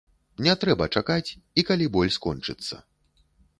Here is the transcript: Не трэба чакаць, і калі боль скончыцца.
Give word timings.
Не 0.45 0.55
трэба 0.63 0.87
чакаць, 1.01 1.29
і 1.63 1.65
калі 1.69 1.91
боль 1.99 2.11
скончыцца. 2.19 2.83